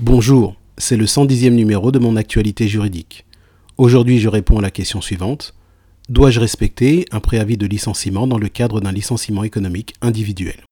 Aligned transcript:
Bonjour, 0.00 0.56
c'est 0.76 0.96
le 0.96 1.04
110e 1.04 1.50
numéro 1.50 1.92
de 1.92 2.00
mon 2.00 2.16
actualité 2.16 2.66
juridique. 2.66 3.26
Aujourd'hui, 3.78 4.18
je 4.18 4.28
réponds 4.28 4.58
à 4.58 4.60
la 4.60 4.72
question 4.72 5.00
suivante. 5.00 5.54
Dois-je 6.08 6.40
respecter 6.40 7.04
un 7.12 7.20
préavis 7.20 7.56
de 7.56 7.64
licenciement 7.64 8.26
dans 8.26 8.38
le 8.38 8.48
cadre 8.48 8.80
d'un 8.80 8.90
licenciement 8.90 9.44
économique 9.44 9.94
individuel? 10.02 10.64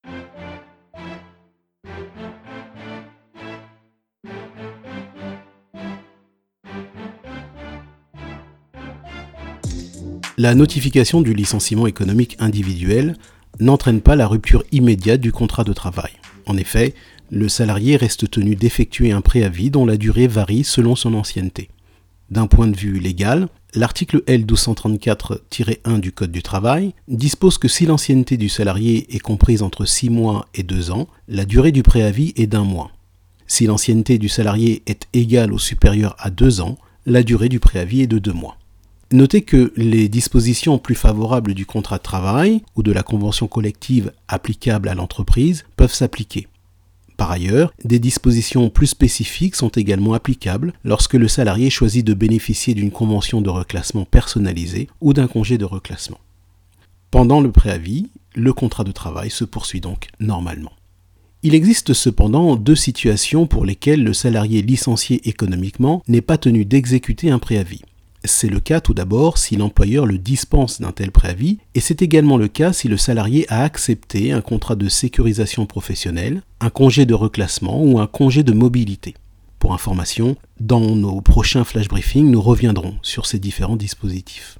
La 10.37 10.53
notification 10.53 11.21
du 11.21 11.33
licenciement 11.33 11.87
économique 11.87 12.35
individuel 12.39 13.15
n'entraîne 13.61 14.01
pas 14.01 14.17
la 14.17 14.27
rupture 14.27 14.65
immédiate 14.73 15.21
du 15.21 15.31
contrat 15.31 15.63
de 15.63 15.71
travail. 15.71 16.11
En 16.45 16.57
effet, 16.57 16.93
le 17.33 17.49
salarié 17.49 17.97
reste 17.97 18.29
tenu 18.29 18.55
d'effectuer 18.55 19.11
un 19.11 19.21
préavis 19.21 19.71
dont 19.71 19.87
la 19.87 19.97
durée 19.97 20.27
varie 20.27 20.63
selon 20.63 20.95
son 20.95 21.15
ancienneté. 21.15 21.69
D'un 22.29 22.45
point 22.45 22.67
de 22.67 22.77
vue 22.77 22.99
légal, 22.99 23.47
l'article 23.73 24.21
L1234-1 24.27 25.99
du 25.99 26.11
Code 26.11 26.31
du 26.31 26.43
travail 26.43 26.93
dispose 27.07 27.57
que 27.57 27.67
si 27.67 27.87
l'ancienneté 27.87 28.37
du 28.37 28.49
salarié 28.49 29.15
est 29.15 29.19
comprise 29.19 29.63
entre 29.63 29.85
6 29.85 30.11
mois 30.11 30.47
et 30.53 30.61
2 30.61 30.91
ans, 30.91 31.07
la 31.27 31.45
durée 31.45 31.71
du 31.71 31.81
préavis 31.81 32.33
est 32.35 32.45
d'un 32.45 32.65
mois. 32.65 32.91
Si 33.47 33.65
l'ancienneté 33.65 34.19
du 34.19 34.29
salarié 34.29 34.83
est 34.85 35.07
égale 35.13 35.53
ou 35.53 35.59
supérieure 35.59 36.15
à 36.19 36.29
2 36.29 36.61
ans, 36.61 36.77
la 37.07 37.23
durée 37.23 37.49
du 37.49 37.59
préavis 37.59 38.03
est 38.03 38.07
de 38.07 38.19
2 38.19 38.31
mois. 38.31 38.57
Notez 39.11 39.41
que 39.41 39.73
les 39.75 40.07
dispositions 40.07 40.77
plus 40.77 40.95
favorables 40.95 41.55
du 41.55 41.65
contrat 41.65 41.97
de 41.97 42.03
travail 42.03 42.61
ou 42.75 42.83
de 42.83 42.91
la 42.91 43.01
convention 43.01 43.47
collective 43.47 44.11
applicable 44.27 44.87
à 44.87 44.93
l'entreprise 44.93 45.65
peuvent 45.75 45.93
s'appliquer. 45.93 46.47
Par 47.23 47.31
ailleurs, 47.31 47.73
des 47.85 47.99
dispositions 47.99 48.69
plus 48.69 48.87
spécifiques 48.87 49.55
sont 49.55 49.69
également 49.69 50.11
applicables 50.11 50.73
lorsque 50.83 51.13
le 51.13 51.29
salarié 51.29 51.69
choisit 51.69 52.05
de 52.05 52.13
bénéficier 52.13 52.73
d'une 52.73 52.91
convention 52.91 53.39
de 53.39 53.49
reclassement 53.49 54.03
personnalisée 54.03 54.89
ou 54.99 55.13
d'un 55.13 55.27
congé 55.27 55.57
de 55.57 55.63
reclassement. 55.63 56.19
Pendant 57.11 57.39
le 57.39 57.49
préavis, 57.49 58.09
le 58.35 58.51
contrat 58.51 58.83
de 58.83 58.91
travail 58.91 59.29
se 59.29 59.45
poursuit 59.45 59.79
donc 59.79 60.09
normalement. 60.19 60.73
Il 61.43 61.55
existe 61.55 61.93
cependant 61.93 62.57
deux 62.57 62.75
situations 62.75 63.47
pour 63.47 63.63
lesquelles 63.63 64.03
le 64.03 64.11
salarié 64.11 64.61
licencié 64.61 65.21
économiquement 65.29 66.03
n'est 66.09 66.19
pas 66.19 66.37
tenu 66.37 66.65
d'exécuter 66.65 67.31
un 67.31 67.39
préavis. 67.39 67.83
C'est 68.25 68.49
le 68.49 68.61
cas 68.61 68.79
tout 68.79 68.93
d'abord 68.93 69.37
si 69.37 69.57
l'employeur 69.57 70.05
le 70.05 70.17
dispense 70.17 70.79
d'un 70.79 70.91
tel 70.91 71.11
préavis, 71.11 71.57
et 71.75 71.81
c'est 71.81 72.01
également 72.01 72.37
le 72.37 72.47
cas 72.47 72.71
si 72.71 72.87
le 72.87 72.95
salarié 72.95 73.45
a 73.49 73.63
accepté 73.63 74.31
un 74.31 74.41
contrat 74.41 74.75
de 74.75 74.87
sécurisation 74.87 75.65
professionnelle, 75.65 76.41
un 76.61 76.69
congé 76.69 77.05
de 77.05 77.13
reclassement 77.13 77.83
ou 77.83 77.99
un 77.99 78.07
congé 78.07 78.43
de 78.43 78.53
mobilité. 78.53 79.13
Pour 79.59 79.73
information, 79.73 80.37
dans 80.59 80.95
nos 80.95 81.21
prochains 81.21 81.63
flash 81.65 81.87
briefings, 81.87 82.29
nous 82.29 82.41
reviendrons 82.41 82.95
sur 83.01 83.25
ces 83.25 83.39
différents 83.39 83.75
dispositifs. 83.75 84.57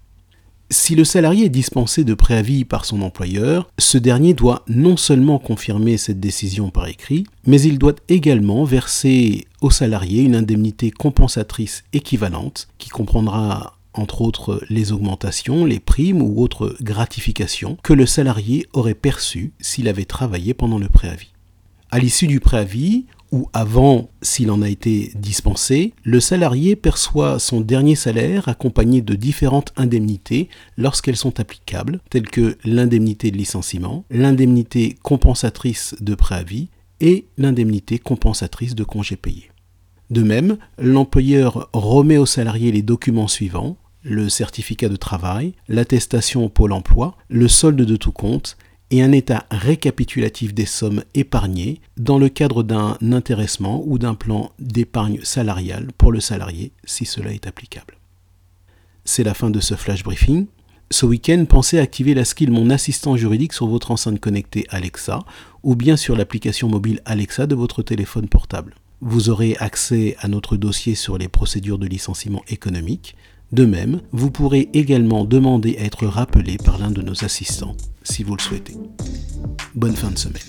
Si 0.74 0.96
le 0.96 1.04
salarié 1.04 1.46
est 1.46 1.50
dispensé 1.50 2.04
de 2.04 2.16
préavis 2.16 2.66
par 2.66 2.84
son 2.84 3.04
employeur, 3.04 3.70
ce 3.78 4.00
dernier 4.00 4.34
doit 4.34 4.66
non 4.68 4.98
seulement 4.98 5.38
confirmer 5.38 5.98
cette 5.98 6.20
décision 6.20 6.72
par 6.72 6.88
écrit, 6.88 7.26
mais 7.46 7.62
il 7.62 7.78
doit 7.78 7.94
également 8.10 8.64
verser 8.64 9.46
au 9.62 9.70
salarié 9.70 10.24
une 10.24 10.36
indemnité 10.36 10.90
compensatrice 10.90 11.84
équivalente 11.94 12.70
qui 12.80 12.90
comprendra 12.90 13.78
entre 13.94 14.22
autres 14.22 14.64
les 14.72 14.92
augmentations, 14.92 15.64
les 15.64 15.80
primes 15.80 16.24
ou 16.24 16.42
autres 16.42 16.76
gratifications 16.82 17.78
que 17.84 17.94
le 17.94 18.08
salarié 18.08 18.66
aurait 18.74 18.96
perçues 18.96 19.54
s'il 19.60 19.88
avait 19.88 20.06
travaillé 20.06 20.56
pendant 20.56 20.80
le 20.80 20.88
préavis. 20.88 21.34
À 21.92 22.00
l'issue 22.00 22.26
du 22.26 22.40
préavis, 22.40 23.06
ou 23.34 23.50
avant 23.52 24.12
s'il 24.22 24.52
en 24.52 24.62
a 24.62 24.70
été 24.70 25.12
dispensé, 25.16 25.94
le 26.04 26.20
salarié 26.20 26.76
perçoit 26.76 27.40
son 27.40 27.62
dernier 27.62 27.96
salaire 27.96 28.48
accompagné 28.48 29.02
de 29.02 29.16
différentes 29.16 29.74
indemnités 29.76 30.50
lorsqu'elles 30.78 31.18
sont 31.18 31.40
applicables, 31.40 32.00
telles 32.12 32.30
que 32.30 32.60
l'indemnité 32.64 33.32
de 33.32 33.38
licenciement, 33.38 34.06
l'indemnité 34.12 34.96
compensatrice 35.02 35.96
de 36.00 36.14
préavis 36.14 36.70
et 37.02 37.26
l'indemnité 37.40 37.98
compensatrice 37.98 38.76
de 38.76 38.84
congés 38.84 39.16
payés. 39.16 39.50
De 40.12 40.22
même, 40.22 40.58
l'employeur 40.78 41.72
remet 41.74 42.18
au 42.18 42.28
salarié 42.28 42.72
les 42.72 42.84
documents 42.84 43.28
suivants 43.28 43.78
le 44.04 44.30
certificat 44.30 44.90
de 44.90 44.98
travail, 44.98 45.54
l'attestation 45.70 46.44
au 46.44 46.50
pôle 46.50 46.74
emploi, 46.74 47.16
le 47.30 47.48
solde 47.48 47.82
de 47.82 47.96
tout 47.96 48.12
compte 48.12 48.58
et 48.94 49.02
un 49.02 49.12
état 49.12 49.48
récapitulatif 49.50 50.54
des 50.54 50.68
sommes 50.68 51.04
épargnées 51.16 51.82
dans 51.98 52.20
le 52.20 52.30
cadre 52.30 52.62
d'un 52.62 52.96
intéressement 53.12 53.82
ou 53.88 53.98
d'un 53.98 54.14
plan 54.14 54.52
d'épargne 54.60 55.20
salariale 55.24 55.88
pour 55.98 56.12
le 56.12 56.20
salarié 56.20 56.74
si 56.86 57.06
cela 57.06 57.34
est 57.34 57.48
applicable. 57.48 57.98
C'est 59.04 59.24
la 59.24 59.34
fin 59.34 59.50
de 59.50 59.60
ce 59.60 59.74
flash 59.74 60.04
briefing. 60.04 60.46
Ce 60.92 61.08
week-end, 61.08 61.44
pensez 61.50 61.80
à 61.80 61.82
activer 61.82 62.14
la 62.14 62.24
skill 62.24 62.52
Mon 62.52 62.70
assistant 62.70 63.18
juridique 63.18 63.54
sur 63.54 63.66
votre 63.66 63.90
enceinte 63.90 64.20
connectée 64.20 64.68
Alexa 64.70 65.26
ou 65.64 65.76
bien 65.76 65.98
sur 65.98 66.16
l'application 66.16 66.70
mobile 66.70 67.02
Alexa 67.06 67.48
de 67.48 67.56
votre 67.56 67.82
téléphone 67.82 68.30
portable. 68.30 68.76
Vous 69.02 69.30
aurez 69.30 69.58
accès 69.60 70.16
à 70.20 70.28
notre 70.28 70.56
dossier 70.56 70.94
sur 70.94 71.18
les 71.18 71.30
procédures 71.30 71.80
de 71.80 71.88
licenciement 71.88 72.44
économique, 72.48 73.16
de 73.54 73.66
même, 73.66 74.02
vous 74.12 74.32
pourrez 74.32 74.70
également 74.74 75.26
demander 75.26 75.78
à 75.78 75.84
être 75.84 76.08
rappelé 76.08 76.58
par 76.58 76.80
l'un 76.80 76.90
de 76.90 77.04
nos 77.04 77.24
assistants 77.24 77.78
si 78.02 78.24
vous 78.24 78.36
le 78.36 78.42
souhaitez. 78.42 78.74
Bonne 79.76 79.96
fin 79.96 80.10
de 80.10 80.18
semaine. 80.18 80.42